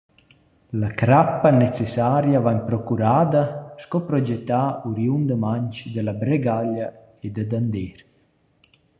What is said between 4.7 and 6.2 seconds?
uriundamaing, da la